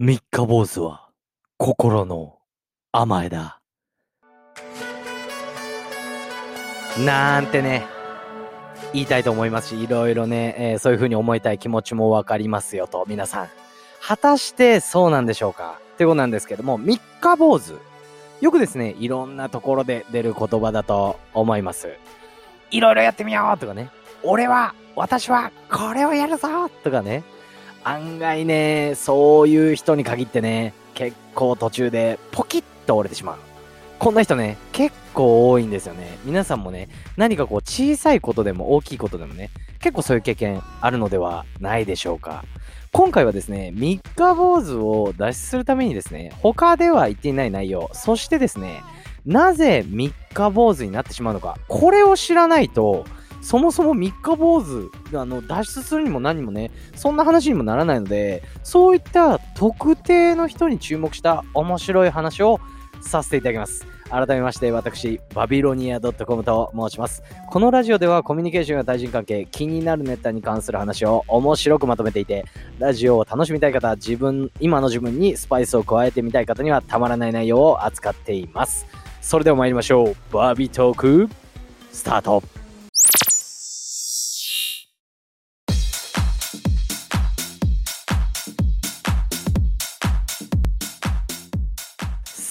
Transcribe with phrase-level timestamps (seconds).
[0.00, 1.08] 三日坊主は
[1.56, 2.38] 心の
[2.90, 3.60] 甘えだ。
[6.98, 7.86] なんてね、
[8.92, 13.48] 言いたいと思いますし、いろいろね、えーそういう風に思いたい気持ちもわかりますよと、皆さん。
[14.02, 15.78] 果たしてそうなんでしょうか？
[15.94, 17.78] ってことなんですけども、三日坊主。
[18.40, 21.96] よくですね、いろんなところで出る言葉だと思います。
[22.72, 23.90] いろいろやってみようとかね。
[24.24, 27.22] 俺は、私は、これをやるぞとかね。
[27.84, 33.36] 案外ね、そういう人に限ってね、結構途中でポキッと折れてしまう。
[33.98, 36.18] こんな人ね、結構多いんですよね。
[36.24, 42.44] 皆さんもね、何かこう小さいことでも大きいことでもね、結構そういう経験あるのではないでしょうか。
[42.90, 48.82] 今回はですね、三日坊主を脱出するためにですね、他では言っていない内容、そしてですね、
[49.26, 53.04] なぜ三日坊主になってしまうのか、これを知らないと、
[53.44, 62.58] そもそも三日坊主、あの、脱出するにも何もね、そんな話にもならないので、そういった特定の人に注目した面白い話を
[63.02, 63.86] させていただきます。
[64.08, 67.22] 改めまして、私、バビロニア .com と申します。
[67.50, 72.46] このラジオではコミュニケーションや対人関係、気になるネタに関する話を面白くまとめていて、
[72.78, 78.86] ラジオを楽しみたい方、自分、今の自分にスパイスを加えてみたい方にはたまらない内容を扱っています。
[79.20, 80.16] それでは参りましょう。
[80.32, 81.28] バービートーク、
[81.92, 82.63] スタート。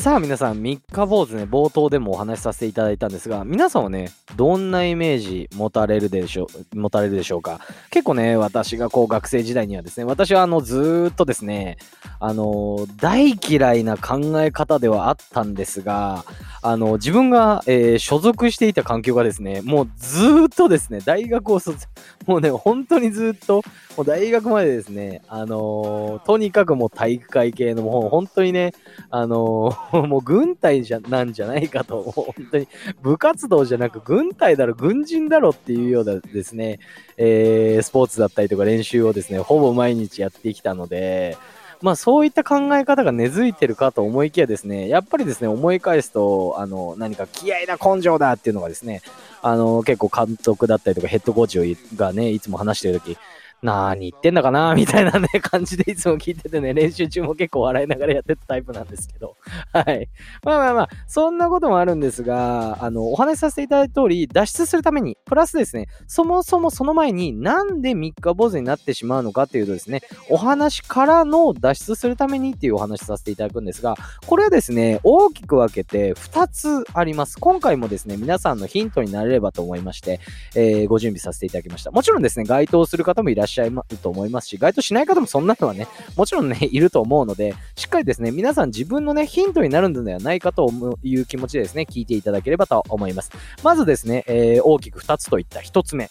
[0.04, 7.62] さあ皆さん、三日坊主ね、冒頭でもお話しさせていただいたんですが、皆さんはね、どんなイメージ持たれるでしょう、持たれるでしょうか？
[7.90, 11.78] 結構ね、私がこう学生時代にはですね、私はあの、ずっとですね、
[12.20, 16.26] あの、大嫌いな考え方ではあったんですが、
[16.66, 21.88] あの、自分が、えー所属していた環境がですね、もうずっとですね、大学を卒、
[22.26, 23.62] もうね、本当にずっと、
[23.98, 28.74] もう大学までですね、あのとにかくもう体育会系の、もう本当にね、
[29.10, 32.68] あのー もう軍隊じゃ、なんじゃないかと、本当に
[33.02, 36.80] 部活動じゃなく軍隊だろ、軍人だろっていうようなですね、
[37.18, 41.38] えースポーツだったりとか練習をですね、ほぼ毎日やってきたので、
[41.84, 49.02] まあそういった考え方が根付いてるかと思いきやですね、やっぱりですね、思い返すと、あの、何か気合だ、根性だっていうのがですね、
[49.42, 53.18] あの、結構監督だったりとかヘッドコーチがね、いつも話してるとき、
[53.64, 59.38] 何言ってんだかなみたいなね、感じでいつも聞いててね、練習中も結構笑いながらやってたタイプなんですけど。
[59.72, 60.10] はい。
[60.44, 73.96] まあまあまあ、そんなこともあるんですが、あの、お話しさせていただいた通り、脱出するために、プラスですね、そもそもその前になんで三日坊主になってしまうのかっていうとですね、お話からの脱出するためにっていうお話させていただくんですが、
[74.26, 77.40] これはですね、大きく分けて2つあります。
[77.40, 80.20] 今回もですね、皆さんのヒントになれればと思いまして、
[80.56, 81.92] えーご準備させていただきました。
[81.92, 90.72] もちろんですね、該当する方もいらっしゃいますしゃいると思いますし、該当しない方もそんなのはね、もちろんね、 いると思うので、しっかりですね、皆さん自分のね、ヒントになるのではないかと
[91.04, 93.32] いう気持ちでですね、聞いていただければと思います。
[93.64, 96.10] まずですね、えー大きく2つといった1つ目。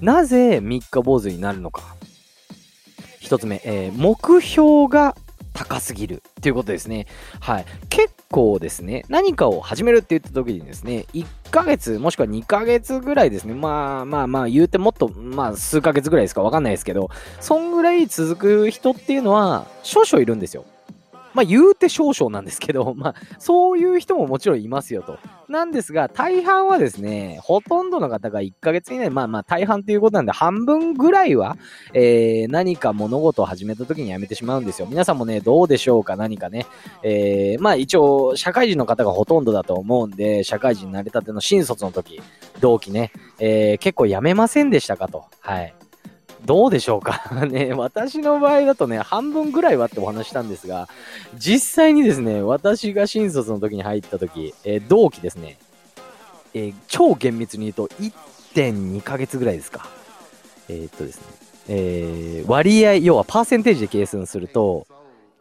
[0.00, 1.96] なぜ三日坊主になるのか。
[3.20, 5.16] 1つ目、えー目標が
[5.54, 7.06] 高すぎるっていうことですね。
[7.40, 7.64] はい。
[7.88, 20.64] 結構ですね、何かを始めるって言った時にですね、1ヶ月もしくは2ヶ月ぐらいですね、まあまあまあ言うてもっと、まあ数ヶ月ぐらいですかわかんないですけど、そんぐらい続く人っていうのは少々いるんですよ。
[21.34, 25.18] まあ言うて少々なんですけど、 まあそういう人ももちろんいますよと。
[25.48, 31.56] なんですが、大半はですね、ほとんどの方が1ヶ月以内、まあまあ大半っていうことなんで、半分ぐらいは、
[31.92, 34.86] えー何か物事を始めた時にやめてしまうんですよ。
[34.88, 36.16] 皆さんもね、どうでしょうか？
[36.16, 36.66] 何かね。
[37.02, 42.20] えーまあ一応、社会人の方がほとんどだと思うんで、社会人になりたての新卒の時、
[42.60, 45.24] 同期ね、えー結構やめませんでしたかと。
[45.40, 45.74] はい。
[46.44, 47.22] どうでしょうか？
[47.46, 50.88] ね、私の場合だとね、半分ぐらいはってお話したんですが、
[51.36, 55.56] 実際にですね、私が新卒の時に入った時、えー同期ですね、
[56.54, 59.86] えー超厳密に言うと1.2ヶ月ぐらいですか。
[60.68, 61.24] えーっとですね、
[61.68, 64.86] えー割合、要はパーセンテージで計算すると、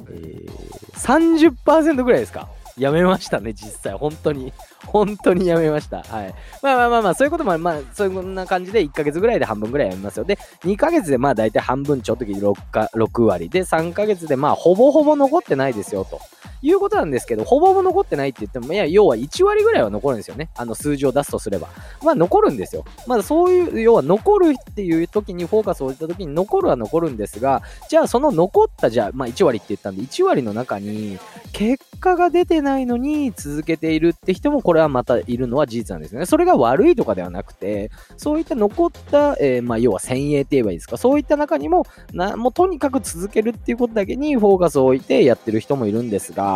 [0.09, 2.47] えー、30%ぐらいですか。
[2.77, 3.93] やめましたね、実際。
[3.93, 4.53] 本当に。
[4.85, 6.03] 本当にやめました。
[6.03, 6.33] はい。
[6.61, 10.23] まあまあまあまあ、そういうことも、まあ、そんな感じで1ヶ月ぐらいで半分ぐらいやめますよ。
[10.23, 13.49] で、2ヶ月でまあ大体半分ちょっとき 6, か6割。
[13.49, 16.19] で、3ヶ月でまあほぼほぼ残ってないですよ、と
[16.61, 20.49] いうことなんですけど、ほぼほぼ残ってないって言っても、いや、要は1割ぐらいは残るんですよね。
[20.55, 21.69] あの数字を出すとすれば。
[22.03, 22.85] まあ残るんですよ。
[23.07, 31.17] まだそういう、要は残るっていう時にフォーカスを置いた時に残るは残るんですが、じゃあその残ったじゃあ、まあ1割って言ったんで、1割の中に
[31.51, 36.25] 結果が出てないのに続けているって人もこれはまたいるのは事実なんですね。
[36.25, 46.50] それが悪いとかではなくて、そういった残った、えー、まあ要は先鋭って言えばいいですか、そういった中にも、なもうとにかく続けるっていうことだけにフォーカスを置いてやってる人もいるんですが、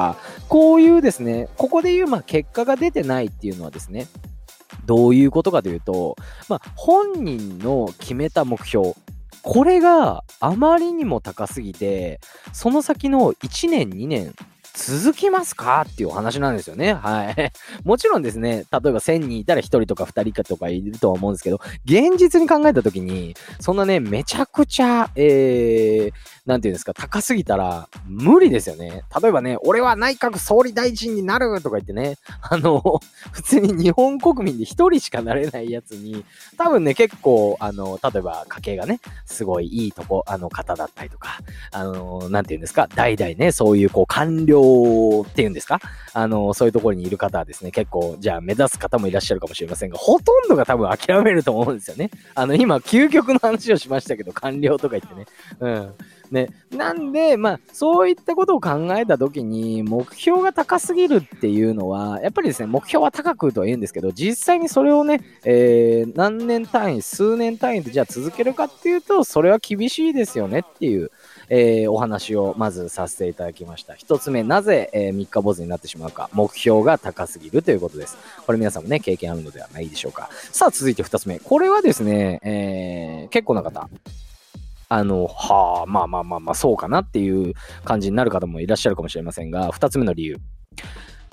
[0.48, 4.08] こういうですね、ここで言う、まあ結果が出てないっていうのはですね、
[4.86, 6.16] どういうことかというと、
[6.50, 8.94] まあ、本人の決めた目標、
[9.42, 12.20] これがあまりにも高すぎて、
[12.54, 14.34] その先の1年、2年、
[14.76, 16.94] 続きますかっていうお話なんですよね。
[16.94, 17.52] はい。
[17.86, 26.14] もちろんですね、例えば1000人いたら1人とか2人かとかいるとは思うんですけど、現実に考えた時に、そんなね、めちゃくちゃ、えー、
[26.46, 29.04] なんていうんですか、高すぎたら無理ですよね。
[29.22, 33.02] 例えばね、俺は内閣総理大臣になるとか言ってね、あの、
[33.32, 36.24] 普通に日本国民で1人しかなれないやつに、
[36.56, 41.40] 多分ね、結構、あの、例えば家計がね、すごいいいとこ、あの方だったりとか、
[41.72, 45.80] あの、なんていうんですか、代々ね、そういうこう官僚っていうんですか、
[46.14, 52.12] あの、そういうところにいる方はですね、結構、じゃあ目指す方もいらっしゃるかもしれませんが、ほとんどが多分諦めると思うんですよね。
[52.36, 55.26] あの、今、究極の話をしましたけど、官僚とか言ってね。
[55.60, 55.96] うん。
[56.32, 71.12] ね、なんで、まあ、そういったことを考えたときに、目標が高すぎるっていうのは、やっぱりですね、目標は高くとは言うんですけど、実際にそれをね、えー、何年単位、数年単位でじゃあ続けるかっていうと、それは厳しいですよねっていう、
[71.50, 73.96] えー、お話をまずさせていただきました。
[73.96, 76.30] 一つ目、なぜ、えー、三日坊主になってしまうか。
[76.34, 78.18] 目標が高すぎるということです。
[78.46, 80.30] これ皆さんもね、経験あるのではないでしょうか。
[80.52, 81.40] さあ、続いて二つ目。
[81.40, 83.90] これはですね、えー、結構な方。
[84.90, 87.54] あの、はあ、まあまあまあまあ、そうかなっていう
[87.84, 90.38] 感じになる方もいらっしゃるかもしれませんが、二つ目の理由。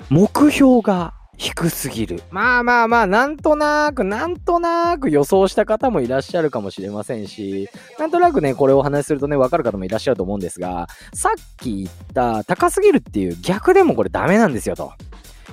[0.09, 2.21] 目標が低すぎる。
[2.29, 14.93] まあまあまあ、なんとなく、なんとなく予想した方もいらっしゃるかもしれませんし、なんとなくね、これをお話しするとね、わかる方もいらっしゃると思うんですが、さっき言った高すぎるっていう逆でもこれダメなんですよと。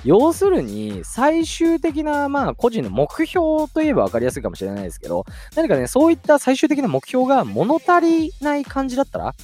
[0.05, 9.35] 要するに、最終的な、まあ、個人の目標といえば分かりやすいかもしれないですけど、何かね、そういった最終的な目標が物足りない感じだったら、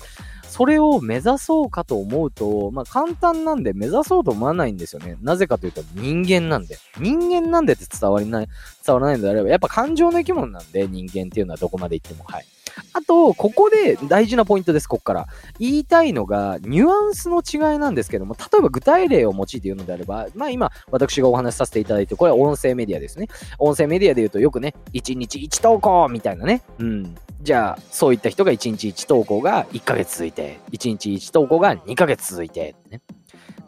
[0.48, 5.16] それを目指そうかと思うと、まあ簡単なんで目指そうと思わないんですよね。
[5.20, 6.78] なぜかというと人間なんで。
[6.98, 8.48] 人間なんでって伝わりない、
[8.86, 12.24] 伝わらないのであれば、やっぱ感情の生き物なんで人間っていうのはどこまで行っても。
[12.24, 12.46] はい。
[12.92, 15.26] あと、ここで大事なポイントです、ここから。
[15.58, 23.28] 言いたいのが、ニュアンスの違いなんですけども、例えば具体例を用いて言うのであれば、まあ今、私がお話しさせていただいて、これは音声メディアですね。
[23.58, 26.62] 音声メディアで言うとよくね、1日1投稿みたいなね。
[26.78, 27.16] うん。
[27.46, 33.00] じゃあ、そういった人が1日1投稿が1ヶ月続いて、1日1投稿が2ヶ月続いて、ね。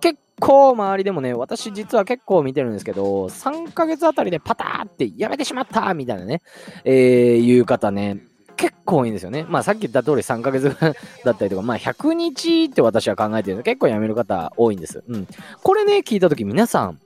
[0.00, 6.42] 結構周りでもね、私実は結構見てるんですけど、3ヶ月あたりでパターってやめてしまったみたいなね、
[6.82, 6.94] えー、
[7.36, 8.18] いう方ね、
[8.56, 9.46] 結構多いんですよね。
[9.48, 10.76] まあさっき言った通り3ヶ月
[11.24, 15.04] だったりとか、まあ100日って私は考えてるので結構やめる方多いんです。
[15.06, 15.28] うん。
[15.62, 16.98] これね、聞いたとき皆さん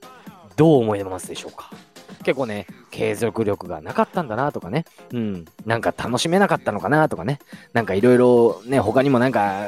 [0.55, 1.69] どう思いますでしょうか？
[2.23, 7.39] 結構ね、継続力がなかったんだなとかね、うん、なんか楽しめなかったのかなとかね、
[7.73, 9.67] なんかいろいろね、他にもなんか、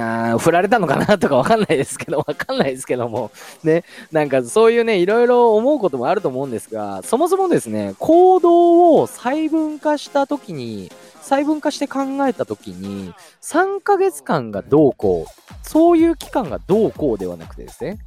[0.00, 3.30] あ振られたのかなとか わかんないですけど、わかんないですけども、
[3.62, 10.90] ね、なんかそういうね、いろいろ思うこともあると思うんですが、そもそもですね、行動を細分化したときに、
[11.20, 13.12] 細分化して考えたときに、
[13.42, 17.98] 3ヶ月間がどうこう、そういう期間がどうこうではなくてですね、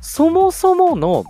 [0.00, 1.24] そもそもの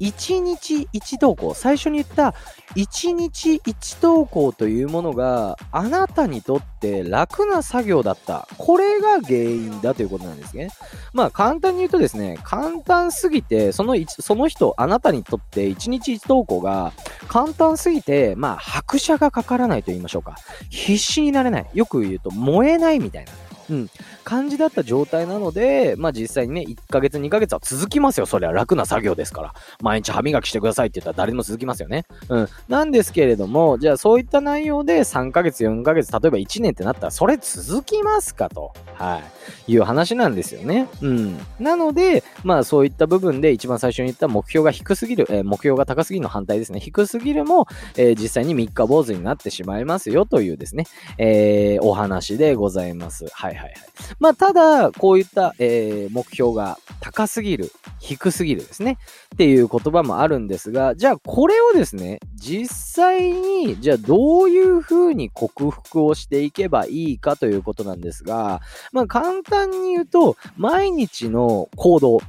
[0.00, 2.34] 1日1投稿、最初に言った
[2.76, 8.46] 1日1投稿というものがあなたにとって楽な作業だった。
[8.58, 10.70] これが原因だということなんですね。
[11.12, 16.92] まあ簡単に言うとですね、簡単すぎて、そのその人、あなたにとって1日1投稿が
[17.28, 20.36] 簡単すぎて、まあ拍車がかからないと言いましょうか。
[20.70, 21.66] 必死になれない。
[21.74, 23.32] よく言うと燃えないみたいな。
[23.70, 23.90] うん、
[24.24, 28.26] 感じだった状態なので、まあ実際にね、1ヶ月、2ヶ月は続きますよ。
[28.26, 29.54] そりゃ楽な作業ですから。
[29.82, 32.04] 毎日歯磨きしてくださいって言ったら誰でも続きますよね。
[32.28, 32.48] うん。
[32.68, 39.20] なんですけれども、じゃあそういった内容で3ヶ月、4ヶ月、例えば1年ってなったら、それ続きますかと、は
[39.66, 40.88] い、いう話なんですよね。
[41.02, 41.38] うん。
[41.58, 46.80] なので、まあそういった部分で一番最初に言った目標が低すぎる、えー、目標が高すぎるの反対ですね。
[46.80, 50.86] 低すぎるも、えー、実際に3日坊主になってしまいますよというですね、
[51.18, 53.26] えー、お話でございます。
[53.32, 53.57] はい。
[53.58, 53.74] はいはい。
[54.18, 58.98] まあ、ただ、こういった、えー、目標が高すぎる、低すぎるですね。
[59.34, 68.60] っていう言葉もあるんですが、じゃあこれをですね、実際に、じゃあどういうふうに克服をしていけばいいかということなんですが、
[68.92, 72.20] まあ簡単に言うと、毎日の行動、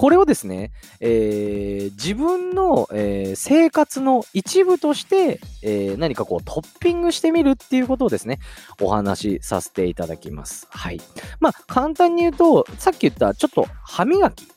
[0.00, 8.38] これをですね、えー、自分の、えー、生活の一部として、えー、何かこうトッピングしてみるっていうことをですね、
[8.80, 10.66] お話しさせていただきます。
[10.70, 11.02] はい。
[11.38, 14.48] まあ、簡単に言うと、さっき言ったちょっと歯磨き。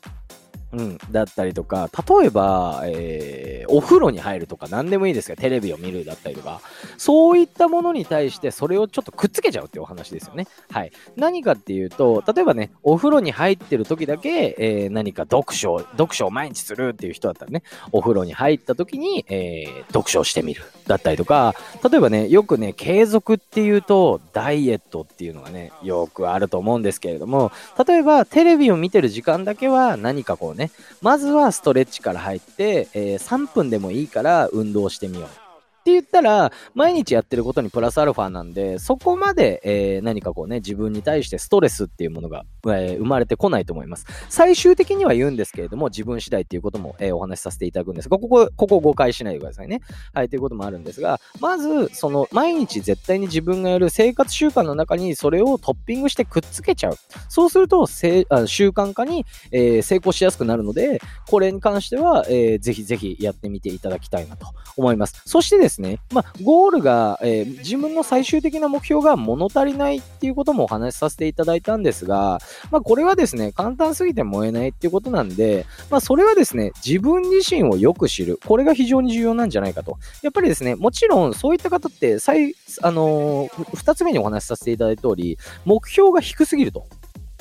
[0.74, 1.88] うん、だったりとか、
[2.20, 6.60] 例えば、えー、お風呂に入るとか何でもいいですが、テレビを見るだったりとか、
[6.98, 10.46] そういったものに対してそれをちょっとくっつけちゃうっていうお話ですよね。
[10.70, 10.92] はい。
[11.16, 17.62] 何かっていうと、例えばね、お風呂に入ってる時だけ、えー、何か読書、読書を毎日するっていう人だったらね、
[17.92, 21.54] お風呂に入った時に、えー、読書をしてみるだったりとか、
[21.88, 27.52] 例えばね、よくね、継続っていうと、ダイエットっていうのがね、よくあると思うんですけれども、
[27.86, 35.43] 例えばテレビを見てる時間だけは何かこうね、まずはストレッチから入って、えー、3分でもいいから運動してみよう。
[35.84, 44.06] って言ったら、毎日やってることにプラスアルファなんで、そこまで、えー、何かこうね、自分に対してストレスっていうものが、えー、生まれてこないと思います。
[44.30, 49.82] 最終的には言うんですけれども、自分次第っていうことも、えー、お話しさせていただくんですが、ここ、ここ誤解しないでくださいね。
[50.14, 56.96] はい、ということもあるんですが、まず、その、毎日絶対に自分がやる生活習慣の中にそれをトッピングしてくっつけちゃう。
[57.28, 64.46] そうすると、せあ習慣化に、え、成功しやすくなるので、これに関しては、えー、ぜひぜひやってみていただきたいなと
[64.78, 65.20] 思います。
[65.26, 72.38] そしてですですね、まあ、ゴールが、えー、自分の最終的な目標が物足りないっていうこともお話しさせていただいたんですが、
[72.70, 78.38] まあ、これはですね、簡単すぎて燃えないっていうことなんで、まあ、それはですね、自分自身をよく知る。
[78.44, 79.98] これが非常に重要なんじゃないかと。
[80.22, 86.86] やっぱりですね、もちろんそういった方って、最、あのー、二つ目にお話しさせていただいた通り、目標が低すぎると。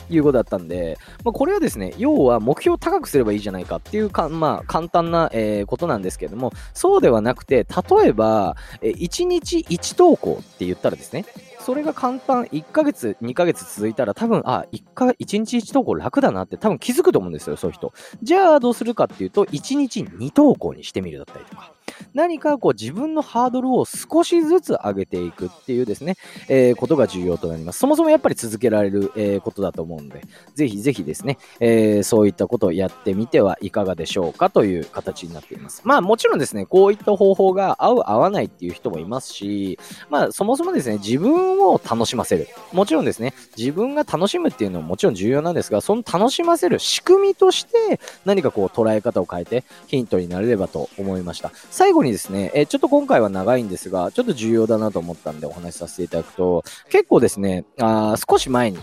[0.10, 11.26] いうことだったんで、まあ、これはですね、要は目標を高くすればいいじゃないかっていうか、まあ、簡単な、えー、ことなんですけれども、そうではなくて、例えば、えー、1日1投稿って言ったらですね、
[11.64, 17.94] それが簡単、1ヶ月、2ヶ月続いたら多分、あ、1, か1日1投稿楽だなって多分気づくと思うんですよ、そういう人。
[18.22, 21.72] じゃあどうするかっていうと、1日2投稿にしてみるだったりとか。
[22.14, 26.16] 何かこう自分のハードルを少しずつ上げていくっていうですね、
[26.48, 27.80] えー、ことが重要となります。
[27.80, 30.22] そもそもやっぱり続けられる、えー、ことだと思うので、
[30.56, 35.82] ぜひぜひですね、えー、そういったことをやってみてはいかがでしょうかという形になっています。
[35.84, 42.48] まあもちろんですね、こういった方法が合う合わないっていう人もいますし、まあそもそもですね、自分を楽しませる。
[42.72, 51.52] もちろんですね、自分が楽しむっていうのももちろん重要なんですが、その楽しませる仕組みとして何かこう捉え方を変えてヒントになれればと思いました。
[51.84, 58.80] 最後にですね、えちょっと今回は長いんですが、ちょっと重要だなと思ったんでお話しさせていただくと、結構ですね、あ少し前に、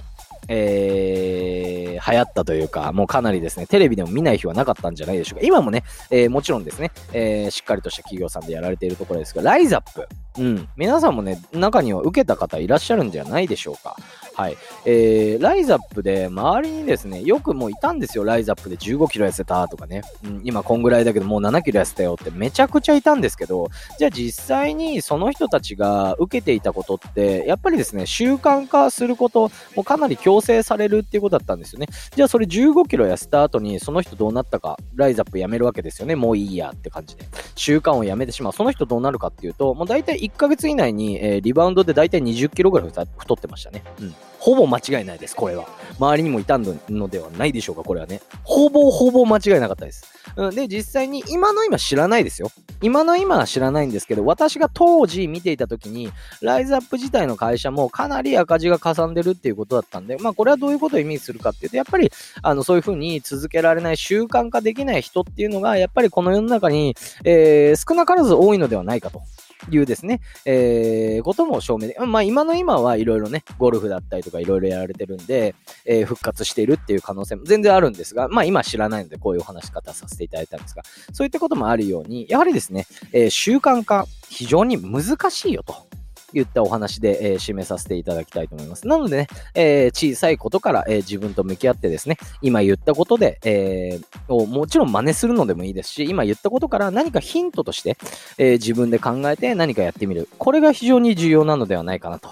[0.49, 5.47] えー、流行ったというか、もうかなりですね、テレビでも見ない日はなかったんじゃないでしょうか。
[5.47, 10.07] 今もね、えー、もちろんですね、えー、しっかりとした企業さんでやられているところですが、ライザップ。
[10.39, 10.69] うん。
[10.77, 13.97] 皆さんもね、中には受けた方いらっしゃるんじゃないでしょうか。
[14.41, 14.57] はい。
[14.87, 18.25] えー、ライザップで周りにですね、よくもういたんですよ。
[18.25, 20.01] ライザップで15キロ痩せたとかね。
[20.25, 23.69] うん、今こんぐらいだけどもう7キロ痩せたよってめちゃくちゃいたんですけど、
[23.99, 31.89] じゃあ実際にその人たちが受けていたことって、やっぱりですね、習慣化すること、もかなり強制されるっていうことだったんですよね。
[32.17, 36.17] じゃあそれ15キロ痩せた後にその人どうなったか、ライザップやめるわけですよね。
[36.17, 37.27] もういいやって感じで。
[37.57, 38.53] 習慣をやめてしまう。
[38.55, 43.85] その人どうなるかっていうと、もう大体1ヶ月以内に、えー、リバウンドで大体20キロぐらい太ってましたね。
[44.01, 44.15] うん。
[44.39, 45.67] ほぼ間違いないです、これは。
[45.99, 48.21] 周りにもいたのではないでしょうか、これはね。
[48.43, 50.05] ほぼほぼ間違いなかったです。
[50.37, 52.51] うん、で、実際に今の今知らないですよ。
[52.83, 56.11] 今の今は知らないんですけど、私が当時見ていた時に、
[56.41, 62.11] ライズアップ自体の会社もかなり赤字がかさんでるっていうことだったんで、まあこれはどういうことを意味するかっていうと、やっぱり、
[62.43, 69.23] あの、そういうふうに続けられない習慣化できない人っていうのが、やっぱりこの世の中に、えー、少なからず多いのではないかと。
[69.71, 85.90] いうですね、えー、ことも証明で、まあ今の今はいろいろね、ゴルフだったりとかいろいろやられてるんで、えー、復活しているっていう可能性も全然あるんですが、まあ今知らないのでこういうお話し方させていただいたんですが、そういったこともあるように、やはりですね、えー、習慣化、非常に難しいよと。
[86.33, 88.87] 言ったお話で、えー、締めさせていただきたいと思います。
[88.87, 97.97] なのでね、えー、小さいことから、えー、自分と向き合ってですね、今言ったことで、えー、もちろん真似するのでもいいですし、今言ったことから何かヒントとして、
[98.39, 100.29] え、自分で考えて何かやってみる。
[100.39, 102.31] これが非常に重要なのではないかなと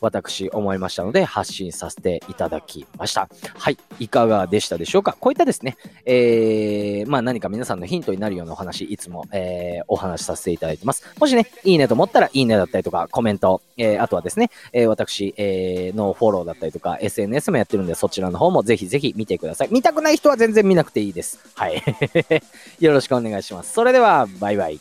[0.00, 3.28] 私思いましたので発信させていただきました。
[3.56, 3.78] はい。
[3.98, 5.16] いかがでしたでしょうか？
[5.18, 11.04] こういったですね、えー、まあ何か皆さんのヒントになるようなお話、いつも、えー、お話しさせていただいてます。
[11.18, 19.68] もしね、いいねと思ったらいいねだったりとか、コメント、えー、あとはですね、えー、私、えー、のフォローだったりとか、SNS もやってるんで、そちらの方もぜひぜひ見てください。
[19.70, 21.40] 見たくない人は全然見なくていいです。
[21.54, 21.82] はい。
[22.80, 23.72] よろしくお願いします。
[23.72, 24.80] それでは、バイバイ。